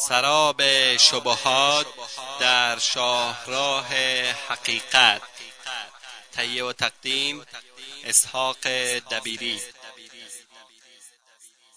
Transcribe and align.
سراب 0.00 0.60
شبهات 0.98 1.86
در 2.40 2.76
شاهراه 2.78 3.88
حقیقت. 4.48 5.22
تهیه 6.32 6.64
و 6.64 6.72
تقدیم 6.72 7.36
اسحاق 8.08 8.56
دبیری. 9.12 9.56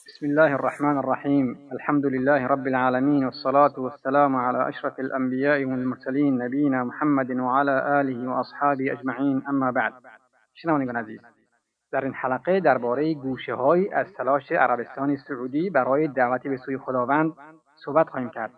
بسم 0.08 0.26
الله 0.26 0.52
الرحمن 0.54 0.98
الرحیم. 0.98 1.70
الحمد 1.72 2.06
لله 2.06 2.48
رب 2.48 2.68
العالمين 2.68 3.24
والصلاة 3.24 3.74
والسلام 3.78 4.36
على 4.36 4.58
اشرف 4.58 5.00
الانبیاء 5.00 5.66
والمرسلین 5.66 6.42
نبینا 6.42 6.84
محمد 6.84 7.30
وعلى 7.32 7.72
آله 8.00 8.28
واصحابه 8.28 8.92
اجمعین. 8.92 9.44
اما 9.48 9.72
بعد 9.72 9.94
شنوندگان 10.54 10.96
عزیز 10.96 11.20
در 11.92 12.04
این 12.04 12.14
حلقه 12.14 12.60
درباره 12.60 13.14
گوشه 13.14 13.54
های 13.54 13.94
از 13.94 14.08
تلاش 14.18 14.52
عربستان 14.52 15.18
سعودی 15.18 15.70
برای 15.70 16.08
دعوت 16.08 16.48
به 16.48 16.58
سوی 16.58 16.78
خداوند 16.78 17.34
صحبت 17.86 18.10
خواهیم 18.10 18.30
کرد. 18.30 18.52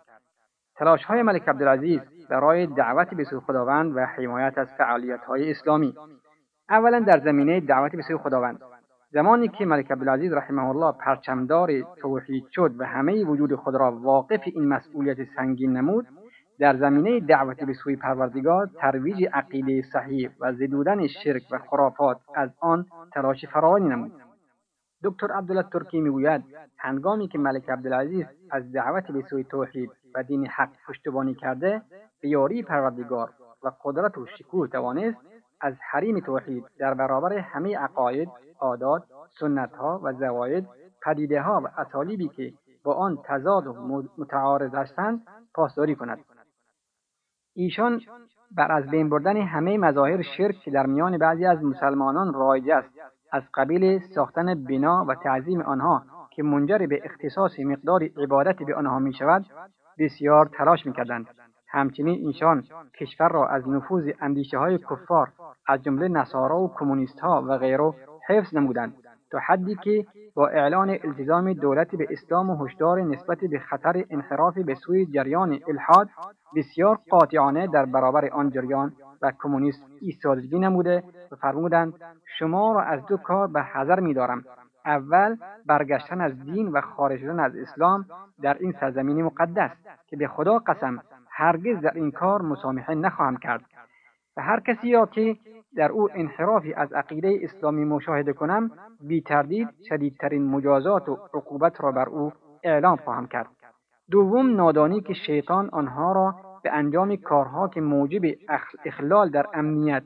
تلاش 0.76 1.04
های 1.04 1.22
ملک 1.22 1.48
عبدالعزیز 1.48 2.00
برای 2.30 2.66
دعوت 2.66 3.14
به 3.14 3.24
سوی 3.24 3.40
خداوند 3.40 3.96
و 3.96 4.00
حمایت 4.00 4.58
از 4.58 4.68
فعالیت 4.78 5.20
های 5.20 5.50
اسلامی. 5.50 5.94
اولا 6.70 7.00
در 7.00 7.20
زمینه 7.24 7.60
دعوت 7.60 7.96
به 7.96 8.02
سوی 8.02 8.16
خداوند. 8.16 8.60
زمانی 9.10 9.48
که 9.48 9.66
ملک 9.66 9.90
عبدالعزیز 9.90 10.32
رحمه 10.32 10.68
الله 10.68 10.92
پرچمدار 10.92 11.70
توحید 11.96 12.44
شد 12.50 12.74
و 12.78 12.86
همه 12.86 13.24
وجود 13.24 13.54
خود 13.54 13.74
را 13.74 13.92
واقف 13.92 14.40
این 14.44 14.68
مسئولیت 14.68 15.16
سنگین 15.36 15.76
نمود 15.76 16.06
در 16.58 16.76
زمینه 16.76 17.20
دعوت 17.20 17.64
به 17.64 17.72
سوی 17.72 17.96
پروردگار 17.96 18.70
ترویج 18.80 19.28
عقیده 19.32 19.82
صحیح 19.92 20.30
و 20.40 20.52
زدودن 20.52 21.06
شرک 21.06 21.42
و 21.50 21.58
خرافات 21.58 22.20
از 22.34 22.50
آن 22.60 22.86
تلاش 23.12 23.44
فراوانی 23.46 23.88
نمود. 23.88 24.12
دکتر 25.04 25.32
عبدالله 25.32 25.62
ترکی 25.62 26.00
می‌گوید 26.00 26.44
هنگامی 26.78 27.28
که 27.28 27.38
ملک 27.38 27.70
عبدالعزیز 27.70 28.26
از 28.50 28.72
دعوت 28.72 29.06
به 29.06 29.22
سوی 29.30 29.44
توحید 29.44 29.90
و 30.14 30.22
دین 30.22 30.46
حق 30.46 30.70
پشتیبانی 30.88 31.34
کرده 31.34 31.82
به 32.20 32.28
یاری 32.28 32.62
پروردگار 32.62 33.30
و 33.62 33.72
قدرت 33.84 34.18
و 34.18 34.26
شکوه 34.26 34.68
توانست 34.68 35.18
از 35.60 35.74
حریم 35.90 36.20
توحید 36.20 36.64
در 36.78 36.94
برابر 36.94 37.32
همه 37.32 37.78
عقاید 37.78 38.28
عادات 38.60 39.02
سنتها 39.40 40.00
و 40.04 40.12
زواید 40.12 40.68
پدیدهها 41.02 41.62
و 41.64 41.80
اسالیبی 41.80 42.28
که 42.28 42.52
با 42.84 42.94
آن 42.94 43.18
تضاد 43.24 43.66
و 43.66 44.02
متعارض 44.18 44.74
هستند 44.74 45.26
پاسداری 45.54 45.94
کند. 45.94 46.18
ایشان 47.54 48.00
بر 48.56 48.72
از 48.72 48.86
بین 48.86 49.08
بردن 49.08 49.36
همه 49.36 49.78
مظاهر 49.78 50.22
شرک 50.22 50.54
که 50.54 50.70
در 50.70 50.86
میان 50.86 51.18
بعضی 51.18 51.46
از 51.46 51.64
مسلمانان 51.64 52.34
رایج 52.34 52.70
است. 52.70 52.88
از 53.34 53.42
قبیل 53.54 53.98
ساختن 54.14 54.64
بنا 54.64 55.04
و 55.08 55.14
تعظیم 55.14 55.60
آنها 55.60 56.02
که 56.30 56.42
منجر 56.42 56.78
به 56.78 57.00
اختصاص 57.04 57.60
مقدار 57.60 58.02
عبادت 58.16 58.62
به 58.62 58.74
آنها 58.74 58.98
می 58.98 59.12
شود 59.12 59.46
بسیار 59.98 60.50
تلاش 60.58 60.86
می 60.86 60.92
کردند. 60.92 61.26
همچنین 61.68 62.26
ایشان 62.26 62.64
کشور 63.00 63.28
را 63.28 63.48
از 63.48 63.68
نفوذ 63.68 64.10
اندیشه 64.20 64.58
های 64.58 64.78
کفار 64.78 65.32
از 65.66 65.82
جمله 65.82 66.08
نصارا 66.08 66.60
و 66.60 66.74
کمونیست 66.74 67.20
ها 67.20 67.44
و 67.48 67.58
غیره 67.58 67.92
حفظ 68.28 68.54
نمودند 68.54 68.94
حدی 69.38 69.74
که 69.74 70.06
با 70.34 70.48
اعلان 70.48 70.90
التزام 70.90 71.52
دولت 71.52 71.96
به 71.96 72.06
اسلام 72.10 72.50
و 72.50 72.64
هشدار 72.64 73.00
نسبت 73.00 73.38
به 73.38 73.58
خطر 73.58 74.04
انحراف 74.10 74.58
به 74.58 74.74
سوی 74.74 75.06
جریان 75.06 75.60
الحاد 75.68 76.08
بسیار 76.56 76.98
قاطعانه 77.10 77.66
در 77.66 77.84
برابر 77.84 78.28
آن 78.28 78.50
جریان 78.50 78.92
و 79.22 79.32
کمونیست 79.38 79.84
ایستادگی 80.00 80.58
نموده 80.58 81.02
و 81.32 81.36
فرمودند 81.36 81.94
شما 82.38 82.72
را 82.72 82.82
از 82.82 83.06
دو 83.06 83.16
کار 83.16 83.46
به 83.48 83.62
حذر 83.62 84.00
میدارم. 84.00 84.44
اول 84.86 85.36
برگشتن 85.66 86.20
از 86.20 86.40
دین 86.40 86.68
و 86.68 86.80
خارج 86.80 87.20
شدن 87.20 87.40
از 87.40 87.56
اسلام 87.56 88.04
در 88.42 88.56
این 88.60 88.72
سرزمین 88.80 89.22
مقدس 89.22 89.70
که 90.06 90.16
به 90.16 90.28
خدا 90.28 90.58
قسم 90.58 91.02
هرگز 91.30 91.80
در 91.80 91.92
این 91.94 92.10
کار 92.10 92.42
مسامحه 92.42 92.94
نخواهم 92.94 93.36
کرد. 93.36 93.64
و 94.36 94.42
هر 94.42 94.60
کسی 94.60 94.92
را 94.92 95.06
که 95.06 95.36
در 95.76 95.92
او 95.92 96.08
انحرافی 96.14 96.74
از 96.74 96.92
عقیده 96.92 97.38
اسلامی 97.42 97.84
مشاهده 97.84 98.32
کنم 98.32 98.70
بی 99.00 99.20
تردید 99.20 99.68
شدیدترین 99.88 100.44
مجازات 100.46 101.08
و 101.08 101.18
عقوبت 101.34 101.80
را 101.80 101.92
بر 101.92 102.08
او 102.08 102.32
اعلام 102.64 102.96
خواهم 102.96 103.26
کرد. 103.26 103.46
دوم 104.10 104.56
نادانی 104.56 105.00
که 105.00 105.14
شیطان 105.14 105.68
آنها 105.72 106.12
را 106.12 106.34
به 106.62 106.72
انجام 106.72 107.16
کارها 107.16 107.68
که 107.68 107.80
موجب 107.80 108.22
اخلال 108.84 109.30
در 109.30 109.46
امنیت 109.54 110.02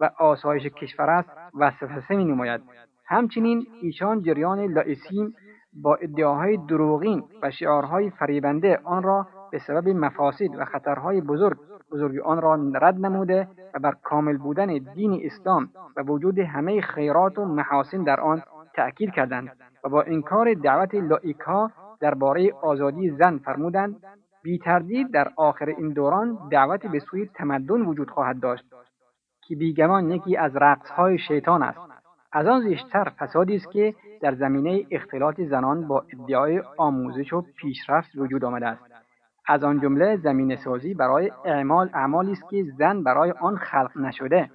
و 0.00 0.10
آسایش 0.18 0.66
کشور 0.66 1.10
است 1.10 1.28
وسوسه 1.54 2.16
می 2.16 2.24
نماید 2.24 2.60
همچنین 3.06 3.66
ایشان 3.82 4.22
جریان 4.22 4.60
لایسیم 4.60 5.34
با 5.82 5.94
ادعاهای 5.94 6.56
دروغین 6.56 7.22
و 7.42 7.50
شعارهای 7.50 8.10
فریبنده 8.10 8.80
آن 8.84 9.02
را 9.02 9.26
به 9.50 9.58
سبب 9.58 9.88
مفاسد 9.88 10.54
و 10.58 10.64
خطرهای 10.64 11.20
بزرگ 11.20 11.56
بزرگ 11.92 12.18
آن 12.24 12.40
را 12.40 12.54
رد 12.54 12.94
نموده 12.94 13.48
و 13.74 13.78
بر 13.78 13.94
کامل 14.02 14.36
بودن 14.36 14.66
دین 14.94 15.20
اسلام 15.24 15.68
و 15.96 16.02
وجود 16.02 16.38
همه 16.38 16.80
خیرات 16.80 17.38
و 17.38 17.44
محاسن 17.44 18.02
در 18.02 18.20
آن 18.20 18.42
تأکید 18.74 19.10
کردند 19.10 19.48
و 19.84 19.88
با 19.88 20.02
انکار 20.02 20.54
دعوت 20.54 20.94
لایکها 20.94 21.70
درباره 22.00 22.52
آزادی 22.62 23.10
زن 23.10 23.38
فرمودند 23.38 23.96
بی 24.42 24.58
تردید 24.58 25.10
در 25.10 25.32
آخر 25.36 25.68
این 25.68 25.92
دوران 25.92 26.38
دعوت 26.50 26.86
به 26.86 26.98
سوی 26.98 27.26
تمدن 27.34 27.80
وجود 27.80 28.10
خواهد 28.10 28.40
داشت 28.40 28.64
که 29.48 29.56
بیگمان 29.56 30.10
یکی 30.10 30.36
از 30.36 30.56
رقصهای 30.56 31.18
شیطان 31.18 31.62
است. 31.62 31.78
از 32.32 32.46
آن 32.46 32.60
زیشتر 32.60 33.04
فسادی 33.18 33.56
است 33.56 33.70
که 33.70 33.94
در 34.20 34.34
زمینه 34.34 34.86
اختلاط 34.90 35.40
زنان 35.40 35.88
با 35.88 36.04
ادعای 36.12 36.62
آموزش 36.76 37.32
و 37.32 37.44
پیشرفت 37.56 38.10
وجود 38.16 38.44
آمده 38.44 38.66
است. 38.66 38.95
از 39.48 39.64
آن 39.64 39.80
جمله 39.80 40.16
زمین 40.16 40.56
سازی 40.56 40.94
برای 40.94 41.30
اعمال 41.44 41.90
اعمالی 41.94 42.32
است 42.32 42.50
که 42.50 42.64
زن 42.78 43.02
برای 43.02 43.30
آن 43.30 43.56
خلق 43.56 43.96
نشده. 43.96 44.50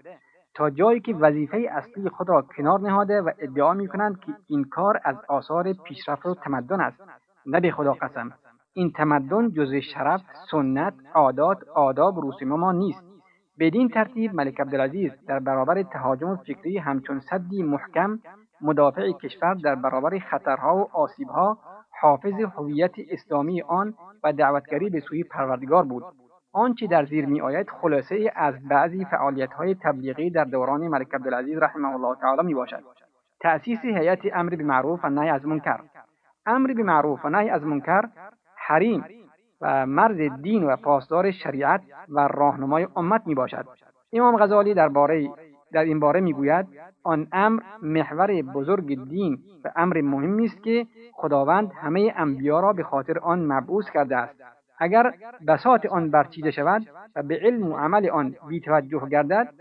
تا 0.55 0.69
جایی 0.69 0.99
که 0.99 1.15
وظیفه 1.15 1.67
اصلی 1.71 2.09
خود 2.09 2.29
را 2.29 2.41
کنار 2.57 2.79
نهاده 2.79 3.21
و 3.21 3.31
ادعا 3.39 3.73
می 3.73 3.87
کنند 3.87 4.19
که 4.19 4.33
این 4.47 4.63
کار 4.63 4.99
از 5.03 5.15
آثار 5.29 5.73
پیشرفت 5.73 6.25
و 6.25 6.35
تمدن 6.35 6.81
است. 6.81 7.01
نه 7.45 7.59
به 7.59 7.71
خدا 7.71 7.93
قسم. 7.93 8.31
این 8.73 8.91
تمدن 8.91 9.49
جز 9.49 9.73
شرف 9.73 10.21
سنت 10.51 10.93
عادات 11.13 11.57
آداب 11.75 12.15
رسوم 12.25 12.49
ما 12.49 12.71
نیست. 12.71 13.03
بدین 13.59 13.89
ترتیب 13.89 14.33
ملک 14.33 14.61
عبدالعزیز 14.61 15.11
در 15.27 15.39
برابر 15.39 15.83
تهاجم 15.83 16.35
فکری 16.35 16.77
همچون 16.77 17.19
صدی 17.19 17.63
محکم 17.63 18.19
مدافع 18.61 19.11
کشور 19.11 19.53
در 19.53 19.75
برابر 19.75 20.19
خطرها 20.19 20.75
و 20.75 20.97
آسیبها 20.97 21.57
حافظ 22.01 22.33
هویت 22.57 22.91
اسلامی 23.09 23.61
آن 23.61 23.93
و 24.23 24.33
دعوتگری 24.33 24.89
به 24.89 24.99
سوی 24.99 25.23
پروردگار 25.23 25.83
بود. 25.83 26.03
آنچه 26.53 26.87
در 26.87 27.05
زیر 27.05 27.25
می 27.25 27.41
آید 27.41 27.69
خلاصه 27.69 28.31
از 28.35 28.67
بعضی 28.67 29.05
فعالیت 29.05 29.53
های 29.53 29.75
تبلیغی 29.75 30.29
در 30.29 30.43
دوران 30.43 30.87
ملک 30.87 31.13
عبدالعزیز 31.13 31.57
رحمه 31.57 31.87
الله 31.87 32.15
تعالی 32.15 32.47
می 32.47 32.53
باشد 32.53 32.83
تأسیس 33.39 33.79
هیئت 33.83 34.19
امر 34.33 34.55
معروف 34.55 35.05
و 35.05 35.09
نهی 35.09 35.29
از 35.29 35.45
منکر. 35.45 35.79
امر 36.45 36.73
معروف 36.73 37.25
و 37.25 37.29
نهی 37.29 37.49
از 37.49 37.63
منکر 37.63 38.01
حریم 38.55 39.05
و 39.61 39.85
مرز 39.85 40.41
دین 40.41 40.63
و 40.63 40.75
پاسدار 40.75 41.31
شریعت 41.31 41.81
و 42.09 42.27
راهنمای 42.27 42.87
امت 42.95 43.21
می 43.25 43.35
باشد 43.35 43.65
امام 44.13 44.37
غزالی 44.37 44.73
درباره 44.73 45.29
در 45.73 45.83
این 45.83 45.99
باره 45.99 46.19
می‌گوید 46.19 46.67
آن 47.03 47.27
امر 47.31 47.61
محور 47.81 48.41
بزرگ 48.41 49.09
دین 49.09 49.39
و 49.65 49.71
امر 49.75 50.01
مهمی 50.01 50.45
است 50.45 50.63
که 50.63 50.87
خداوند 51.13 51.71
همه 51.75 52.13
انبیا 52.15 52.59
را 52.59 52.73
به 52.73 52.83
خاطر 52.83 53.19
آن 53.19 53.45
مبعوث 53.45 53.89
کرده 53.89 54.17
است. 54.17 54.35
اگر 54.79 55.13
بساط 55.47 55.85
آن 55.85 56.11
برچیده 56.11 56.51
شود 56.51 56.87
و 57.15 57.23
به 57.23 57.39
علم 57.41 57.71
و 57.71 57.77
عمل 57.77 58.09
آن 58.09 58.35
بیتوجه 58.49 59.09
گردد 59.09 59.53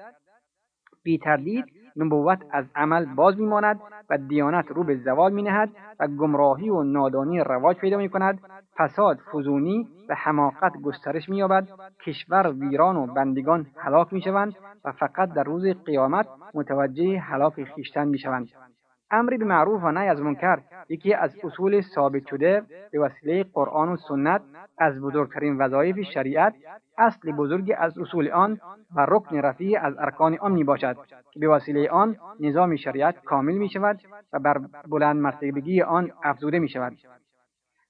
بی 1.02 1.18
تردید 1.18 1.64
نبوت 1.96 2.38
از 2.50 2.64
عمل 2.74 3.14
باز 3.14 3.40
میماند 3.40 3.80
و 4.10 4.18
دیانت 4.18 4.66
رو 4.68 4.84
به 4.84 4.96
زوال 4.96 5.32
مینهد 5.32 5.70
و 6.00 6.08
گمراهی 6.08 6.68
و 6.68 6.82
نادانی 6.82 7.40
رواج 7.40 7.76
پیدا 7.76 7.96
می 7.96 8.08
کند 8.08 8.40
فساد 8.76 9.18
فزونی 9.32 9.88
و 10.08 10.14
حماقت 10.14 10.72
گسترش 10.84 11.28
مییابد. 11.28 11.68
کشور 12.06 12.52
ویران 12.52 12.96
و 12.96 13.06
بندگان 13.06 13.66
هلاک 13.76 14.12
می‌شوند 14.12 14.54
و 14.84 14.92
فقط 14.92 15.32
در 15.32 15.44
روز 15.44 15.66
قیامت 15.66 16.26
متوجه 16.54 17.18
هلاک 17.18 17.64
خویشتن 17.74 18.08
می‌شوند. 18.08 18.48
امر 19.10 19.36
به 19.36 19.44
معروف 19.44 19.84
و 19.84 19.90
نهی 19.90 20.08
از 20.08 20.20
منکر 20.20 20.58
یکی 20.88 21.14
از 21.14 21.36
اصول 21.44 21.80
ثابت 21.80 22.26
شده 22.26 22.62
به 22.92 23.00
وسیله 23.00 23.44
قرآن 23.44 23.88
و 23.88 23.96
سنت 23.96 24.42
از 24.78 25.00
بزرگترین 25.00 25.58
وظایف 25.58 26.00
شریعت 26.00 26.54
اصل 26.98 27.32
بزرگی 27.32 27.72
از 27.72 27.98
اصول 27.98 28.30
آن 28.30 28.60
و 28.96 29.06
رکن 29.08 29.36
رفیع 29.36 29.80
از 29.82 29.94
ارکان 29.98 30.38
آن 30.38 30.52
می 30.52 30.64
باشد 30.64 30.96
که 31.30 31.40
به 31.40 31.48
وسیله 31.48 31.90
آن 31.90 32.16
نظام 32.40 32.76
شریعت 32.76 33.24
کامل 33.24 33.54
می 33.54 33.68
شود 33.68 34.00
و 34.32 34.38
بر 34.38 34.60
بلند 34.88 35.16
مرتبگی 35.16 35.82
آن 35.82 36.12
افزوده 36.24 36.58
می 36.58 36.68
شود 36.68 36.96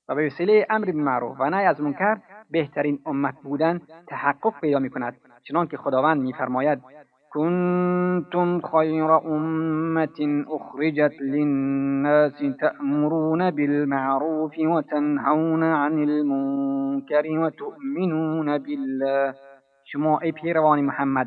و 0.09 0.15
به 0.15 0.27
وسیله 0.27 0.67
امر 0.71 0.85
به 0.85 0.93
معروف 0.93 1.37
و 1.41 1.51
نهی 1.51 1.67
از 1.67 1.81
منکر 1.81 2.19
بهترین 2.51 2.99
امت 3.07 3.35
بودن 3.43 3.81
تحقق 4.07 4.61
پیدا 4.61 4.79
می 4.79 4.91
کند 4.91 5.17
چنانکه 5.43 5.77
خداوند 5.77 6.23
میفرماید 6.23 6.83
كنتم 7.33 8.61
خير 8.61 9.19
أمة 9.19 10.45
أخرجت 10.49 11.15
للناس 11.21 12.39
تأمرون 12.61 13.51
بالمعروف 13.51 14.55
وتنهون 14.59 15.63
عن 15.63 16.03
المنكر 16.09 17.25
وتؤمنون 17.43 18.59
بالله. 18.59 19.35
شما 19.85 20.19
ای 20.23 20.33
پیروان 20.33 20.81
محمد 20.81 21.27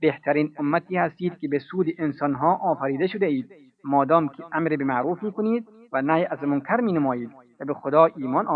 بهترین 0.00 0.52
امتی 0.58 0.96
هستید 0.96 1.38
که 1.38 1.48
به 1.48 1.58
سود 1.58 1.86
انسانها 1.98 2.58
آفریده 2.62 3.06
شده 3.06 3.26
اید. 3.26 3.46
مادام 3.84 4.28
که 4.28 4.44
امر 4.52 4.76
به 4.76 4.84
معروف 4.84 5.22
می 5.22 5.32
کنید 5.32 5.68
و 5.92 6.02
نهی 6.02 6.26
از 6.30 6.44
منکر 6.44 6.76
می 6.76 6.92
نمایید 6.92 7.30
و 7.60 7.64
به 7.64 7.74
خدا 7.74 8.08
ایمان, 8.16 8.46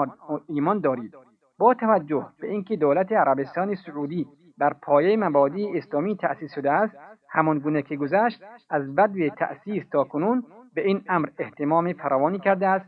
ایمان 0.48 0.80
دارید. 0.80 1.14
با 1.58 1.74
توجه 1.74 2.26
به 2.40 2.50
اینکه 2.50 2.76
دولت 2.76 3.12
عربستان 3.12 3.74
سعودی 3.74 4.26
بر 4.58 4.72
پایه 4.82 5.16
مبادی 5.16 5.78
اسلامی 5.78 6.16
تأسیس 6.16 6.54
شده 6.54 6.72
است. 6.72 6.96
همان 7.30 7.58
گونه 7.58 7.82
که 7.82 7.96
گذشت 7.96 8.42
از 8.70 8.94
بدو 8.94 9.28
تأسیس 9.28 9.88
تا 9.92 10.04
کنون 10.04 10.42
به 10.74 10.86
این 10.86 11.02
امر 11.08 11.28
احتمام 11.38 11.92
فراوانی 11.92 12.38
کرده 12.38 12.66
است. 12.66 12.86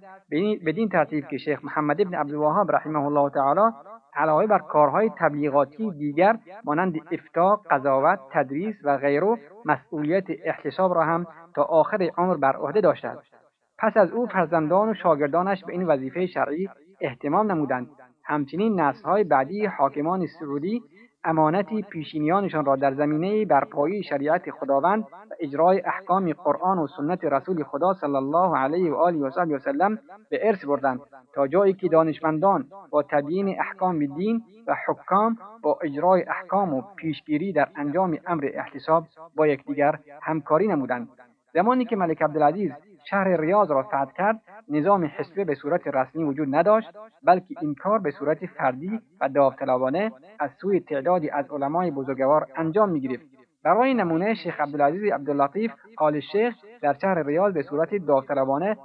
بدین 0.67 0.89
ترتیب 0.89 1.27
که 1.29 1.39
شیخ 1.39 1.65
محمد 1.65 2.01
ابن 2.01 2.15
عبدالوهاب 2.15 2.73
رحمه 2.73 3.05
الله 3.05 3.31
تعالی 3.31 3.73
علاوه 4.17 4.47
بر 4.47 4.59
کارهای 4.59 5.11
تبلیغاتی 5.19 5.91
دیگر 5.91 6.37
مانند 6.65 6.95
افتا 7.13 7.61
قضاوت 7.71 8.19
تدریس 8.33 8.77
و 8.85 8.99
غیره 8.99 9.39
مسئولیت 9.65 10.25
احتساب 10.45 10.95
را 10.95 11.05
هم 11.05 11.27
تا 11.55 11.63
آخر 11.63 12.11
عمر 12.19 12.37
بر 12.37 12.57
عهده 12.57 12.81
داشته 12.81 13.09
است 13.09 13.35
پس 13.79 13.97
از 13.97 14.11
او 14.11 14.27
فرزندان 14.27 14.89
و 14.89 14.95
شاگردانش 14.95 15.65
به 15.65 15.73
این 15.73 15.87
وظیفه 15.87 16.27
شرعی 16.27 16.69
احتمام 17.01 17.53
نمودند. 17.53 17.87
همچنین 18.25 18.81
نسلهای 18.81 19.25
بعدی 19.25 19.67
حاکمان 19.67 20.26
سعودی 20.26 20.82
امانتی 21.25 21.82
پیشینیانشان 21.82 22.65
را 22.65 22.76
در 22.76 22.94
زمینه 22.94 23.44
برپایی 23.44 24.03
شریعت 24.03 24.50
خداوند 24.50 25.03
و 25.03 25.35
اجرای 25.41 25.82
احکام 25.87 26.32
قرآن 26.32 26.79
و 26.79 26.87
سنت 26.87 27.25
رسول 27.25 27.65
خدا 27.65 27.94
صلی 27.94 28.17
الله 28.17 28.59
علیه 28.59 28.93
و 28.93 28.94
آله 28.94 29.19
و 29.19 29.55
وسلم 29.55 29.99
به 30.31 30.49
ارث 30.49 30.65
بردند 30.65 31.00
تا 31.35 31.47
جایی 31.47 31.73
که 31.73 31.88
دانشمندان 31.88 32.67
با 32.91 33.03
تبیین 33.03 33.61
احکام 33.61 34.06
دین 34.06 34.43
و 34.67 34.77
حکام 34.88 35.37
با 35.62 35.79
اجرای 35.82 36.25
احکام 36.29 36.75
و 36.75 36.82
پیشگیری 36.97 37.53
در 37.53 37.69
انجام 37.77 38.19
امر 38.27 38.50
احتساب 38.55 39.05
با 39.37 39.47
یکدیگر 39.47 39.99
همکاری 40.23 40.69
نمودند. 40.69 41.09
زمانی 41.55 41.85
که 41.85 41.97
ملک 41.97 42.23
عبدالعزیز 42.23 42.73
شهر 43.11 43.41
ریاض 43.41 43.71
را 43.71 43.83
فتح 43.83 44.12
کرد 44.17 44.41
نظام 44.69 45.05
حسبه 45.05 45.45
به 45.45 45.55
صورت 45.55 45.87
رسمی 45.87 46.25
وجود 46.25 46.55
نداشت 46.55 46.91
بلکه 47.25 47.55
این 47.61 47.75
کار 47.75 47.99
به 47.99 48.11
صورت 48.11 48.47
فردی 48.47 49.01
و 49.21 49.29
داوطلبانه 49.29 50.12
از 50.39 50.51
سوی 50.61 50.81
تعدادی 50.81 51.31
از 51.31 51.51
علمای 51.51 51.91
بزرگوار 51.91 52.47
انجام 52.56 52.89
می‌گرفت 52.89 53.27
برای 53.65 53.95
نمونه 53.95 54.35
شیخ 54.35 54.61
عبدالعزیز 54.61 55.12
عبداللطیف 55.12 55.73
آل 55.99 56.21
شیخ 56.21 56.55
در 56.83 56.93
شهر 56.93 57.23
ریاض 57.23 57.53
به 57.53 57.62
صورت 57.62 57.95
داوطلبانه 57.95 58.77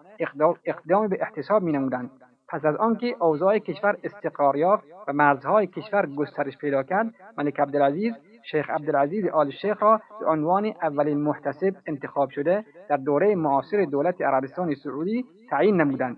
اقدام 0.66 1.07
به 1.07 1.18
احتساب 1.21 1.63
می 1.63 1.71
نمودند. 1.71 2.10
پس 2.48 2.66
از 2.66 2.75
آنکه 2.75 3.16
اوضاع 3.19 3.57
کشور 3.57 3.98
استقرار 4.04 4.57
یافت 4.57 4.83
و 5.07 5.13
مرزهای 5.13 5.68
کشور 5.68 6.06
گسترش 6.06 6.57
پیدا 6.57 6.83
کرد 6.83 7.13
ملک 7.38 7.60
عبدالعزیز 7.60 8.13
شیخ 8.51 8.69
عبدالعزیز 8.69 9.28
آل 9.28 9.50
شیخ 9.50 9.84
را 9.84 10.01
به 10.19 10.25
عنوان 10.25 10.66
اولین 10.81 11.18
محتسب 11.22 11.75
انتخاب 11.86 12.30
شده 12.30 12.66
در 12.90 12.98
دوره 12.98 13.36
معاصر 13.36 13.86
دولت 13.86 14.22
عربستان 14.22 14.75
سعودی 14.75 15.25
تعیین 15.50 15.81
نمودند 15.81 16.18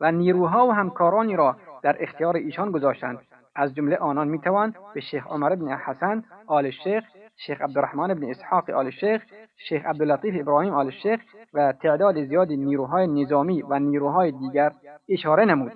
و 0.00 0.12
نیروها 0.12 0.66
و 0.66 0.72
همکارانی 0.72 1.36
را 1.36 1.56
در 1.82 1.96
اختیار 2.00 2.36
ایشان 2.36 2.70
گذاشتند. 2.70 3.18
از 3.54 3.74
جمله 3.74 3.96
آنان 3.96 4.28
می‌توان 4.28 4.74
به 4.94 5.00
شیخ 5.00 5.26
عمر 5.26 5.54
بن 5.54 5.68
حسن 5.68 6.24
آل 6.46 6.70
شیخ 6.70 7.04
شیخ 7.36 7.60
عبدالرحمن 7.60 8.14
بن 8.14 8.30
اسحاق 8.30 8.70
آل 8.70 8.90
شیخ 8.90 9.22
شیخ 9.68 9.86
عبداللطیف 9.86 10.34
ابراهیم 10.40 10.74
آل 10.74 10.90
شیخ 10.90 11.20
و 11.54 11.72
تعداد 11.72 12.24
زیادی 12.24 12.56
نیروهای 12.56 13.06
نظامی 13.06 13.62
و 13.62 13.78
نیروهای 13.78 14.32
دیگر 14.32 14.72
اشاره 15.08 15.44
نمود. 15.44 15.72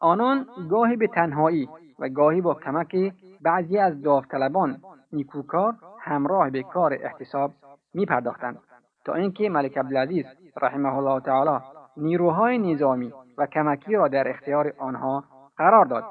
آنان 0.00 0.46
گاهی 0.70 0.96
به 0.96 1.06
تنهایی 1.06 1.68
و 1.98 2.08
گاهی 2.08 2.40
با 2.40 2.54
کمک 2.54 2.96
بعضی 3.42 3.78
از 3.78 4.02
داوطلبان 4.02 4.80
نیکوکار 5.12 5.74
همراه 6.00 6.50
به 6.50 6.62
کار 6.62 6.98
احتساب 7.02 7.52
می 7.94 8.06
پرداختند 8.06 8.58
تا 9.04 9.14
اینکه 9.14 9.48
ملک 9.48 9.78
عبدالعزیز 9.78 10.24
رحمه 10.62 10.96
الله 10.96 11.20
تعالی 11.20 11.64
نیروهای 11.96 12.58
نظامی 12.58 13.12
و 13.38 13.46
کمکی 13.46 13.92
را 13.92 14.08
در 14.08 14.28
اختیار 14.28 14.72
آنها 14.78 15.24
قرار 15.56 15.84
داد. 15.84 16.04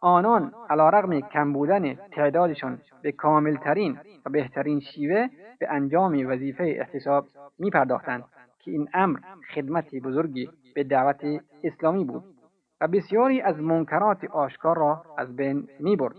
آنان 0.00 0.52
علیرغم 0.70 1.20
کم 1.20 1.52
بودن 1.52 1.94
تعدادشان 1.94 2.78
به 3.02 3.12
کاملترین 3.12 3.98
و 4.26 4.30
بهترین 4.30 4.80
شیوه 4.80 5.26
به 5.60 5.66
انجام 5.70 6.30
وظیفه 6.30 6.76
احتساب 6.78 7.26
می 7.58 7.70
پرداختند 7.70 8.24
که 8.64 8.70
این 8.70 8.88
امر 8.94 9.18
خدمت 9.54 9.94
بزرگی 9.94 10.48
به 10.74 10.84
دعوت 10.84 11.24
اسلامی 11.64 12.04
بود. 12.04 12.24
بسیاری 12.86 13.40
از 13.40 13.60
منکرات 13.60 14.24
آشکار 14.24 14.76
را 14.76 15.02
از 15.18 15.36
بین 15.36 15.68
می 15.80 15.96
برد. 15.96 16.16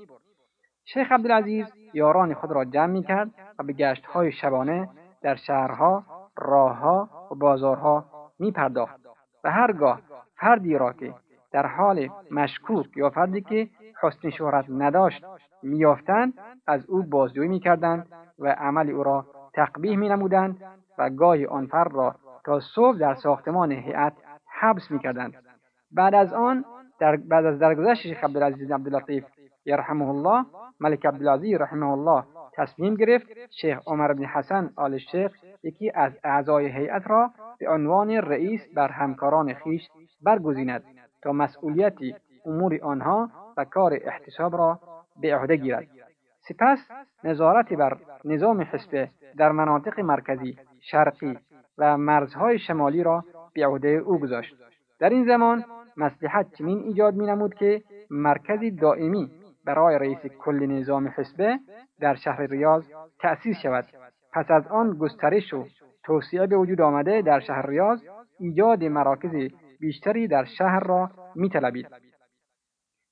شیخ 0.86 1.12
عبدالعزیز 1.12 1.66
یاران 1.94 2.34
خود 2.34 2.52
را 2.52 2.66
جمع 2.66 2.86
می 2.86 3.04
کرد 3.04 3.32
و 3.60 3.64
به 3.64 3.74
گشت 3.74 4.06
های 4.06 4.32
شبانه 4.32 4.90
در 5.22 5.36
شهرها، 5.36 6.04
راهها 6.38 7.10
و 7.32 7.36
بازارها 7.36 8.06
می 8.40 8.52
پرداخت 8.52 9.00
و 9.44 9.52
هرگاه 9.52 10.02
فردی 10.36 10.78
را 10.78 10.94
که 10.94 11.14
در 11.52 11.66
حال 11.66 12.10
مشکوک 12.32 12.98
یا 12.98 13.10
فردی 13.10 13.42
که 13.42 13.70
حسن 14.02 14.30
شهرت 14.30 14.66
نداشت 14.70 15.26
میافتند 15.64 16.34
از 16.68 16.86
او 16.90 17.04
بازجویی 17.04 17.50
می‌کردند 17.50 18.08
و 18.40 18.48
عمل 18.48 18.90
او 18.90 19.04
را 19.04 19.26
تقبیح 19.54 19.98
مینمودند 19.98 20.64
و 20.98 21.10
گاهی 21.10 21.46
آن 21.46 21.68
فرد 21.68 21.94
را 21.94 22.16
تا 22.46 22.60
صبح 22.60 22.98
در 22.98 23.14
ساختمان 23.14 23.72
هیئت 23.72 24.14
حبس 24.60 24.92
می‌کردند 24.92 25.44
بعد 25.95 26.15
از 26.15 26.33
آن 26.33 26.65
در 27.00 27.15
بعد 27.15 27.45
از 27.45 27.59
درگذشت 27.59 28.01
شیخ 28.01 28.24
عبدالعزیز 28.24 28.71
عبداللطیف 28.71 29.24
یرحمه 29.65 30.09
الله 30.09 30.45
ملک 30.80 31.06
عبدالعزیز 31.06 31.62
رحمه 31.62 31.92
الله 31.92 32.24
تصمیم 32.53 32.95
گرفت 32.95 33.27
شیخ 33.62 33.80
عمر 33.88 34.13
بن 34.13 34.25
حسن 34.25 34.69
آل 34.75 34.97
شیخ 34.97 35.31
یکی 35.63 35.92
از 35.95 36.12
اعضای 36.24 36.65
هیئت 36.65 37.03
را 37.07 37.31
به 37.59 37.69
عنوان 37.69 38.09
رئیس 38.12 38.62
بر 38.75 38.92
همکاران 38.92 39.53
خیش 39.53 39.81
برگزیند 40.21 40.83
تا 41.21 41.31
مسئولیت 41.31 41.97
امور 42.45 42.80
آنها 42.83 43.30
و 43.57 43.65
کار 43.65 44.00
احتساب 44.01 44.56
را 44.56 44.80
به 45.21 45.36
عهده 45.36 45.56
گیرد. 45.56 45.88
سپس 46.39 46.92
نظارت 47.24 47.74
بر 47.74 47.97
نظام 48.25 48.62
حسب 48.62 49.07
در 49.38 49.51
مناطق 49.51 50.00
مرکزی 50.00 50.57
شرقی 50.81 51.38
و 51.77 51.97
مرزهای 51.97 52.59
شمالی 52.59 53.03
را 53.03 53.24
به 53.53 53.68
عهده 53.68 53.88
او 53.88 54.19
گذاشت. 54.19 54.56
در 55.00 55.09
این 55.09 55.25
زمان 55.25 55.65
مصلحت 55.97 56.53
چنین 56.57 56.80
ایجاد 56.80 57.15
می 57.15 57.25
نمود 57.25 57.53
که 57.53 57.83
مرکزی 58.09 58.71
دائمی 58.71 59.31
برای 59.66 59.99
رئیس 59.99 60.25
کل 60.40 60.66
نظام 60.66 61.07
حسبه 61.07 61.59
در 61.99 62.16
شهر 62.16 62.42
ریاض 62.42 62.83
تأسیس 63.19 63.57
شود. 63.64 63.85
پس 64.33 64.52
از 64.52 64.68
آن 64.68 64.97
گسترش 64.97 65.54
و 65.54 65.66
توسعه 66.04 66.47
به 66.47 66.57
وجود 66.57 66.81
آمده 66.81 67.21
در 67.21 67.40
شهر 67.40 67.69
ریاض 67.69 68.04
ایجاد 68.40 68.83
مراکز 68.83 69.52
بیشتری 69.80 70.28
در 70.28 70.44
شهر 70.44 70.80
را 70.80 71.09
میطلبید. 71.35 71.87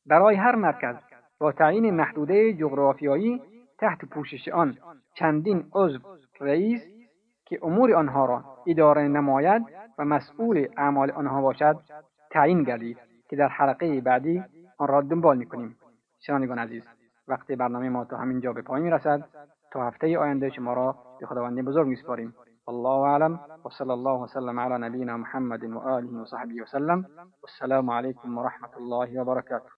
برای 0.06 0.36
هر 0.36 0.56
مرکز 0.56 0.96
با 1.40 1.52
تعیین 1.52 1.90
محدوده 1.90 2.54
جغرافیایی 2.54 3.42
تحت 3.80 4.06
پوشش 4.06 4.48
آن 4.48 4.78
چندین 5.16 5.66
عضو 5.74 6.00
رئیس 6.42 6.82
که 7.46 7.60
امور 7.64 7.94
آنها 7.94 8.26
را 8.26 8.44
اداره 8.68 9.02
نماید 9.02 9.64
و 9.98 10.06
مسئول 10.06 10.68
اعمال 10.78 11.12
آنها 11.12 11.42
باشد 11.42 11.76
تعیین 12.34 12.64
گردید 12.64 12.98
که 13.30 13.36
در 13.36 13.48
حلقه 13.48 14.02
بعدی 14.02 14.44
آن 14.78 14.88
را 14.88 15.02
دنبال 15.02 15.38
می‌کنیم. 15.38 15.78
شنوندگان 16.20 16.60
عزیز 16.60 16.84
وقتی 17.28 17.56
برنامه 17.56 17.90
ما 17.90 18.06
تا 18.06 18.18
همین 18.18 18.40
جا 18.40 18.54
به 18.54 18.62
پایان 18.62 18.84
می‌رسد. 18.84 19.24
تا 19.72 19.88
هفته 19.88 20.18
آینده 20.18 20.50
شما 20.50 20.74
را 20.74 20.96
به 21.20 21.26
خداوند 21.26 21.66
بزرگ 21.66 21.88
میسپاریم. 21.88 22.36
والله 22.68 23.10
اعلم. 23.10 23.40
وصلى 23.66 23.92
الله 23.92 24.24
وسلم 24.24 24.60
على 24.60 24.78
نبينا 24.90 25.18
محمد 25.18 25.64
وآله 25.64 26.22
وصحبه 26.22 26.62
وسلم 26.62 27.06
والسلام 27.44 27.90
عليكم 27.90 28.38
ورحمة 28.38 28.78
الله 28.78 29.22
وبركاته 29.22 29.72